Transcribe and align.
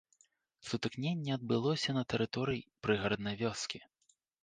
Сутыкненне 0.69 1.35
адбылося 1.37 1.97
на 1.99 2.03
тэрыторыі 2.15 2.67
прыгараднай 2.87 3.35
вёскі. 3.47 3.79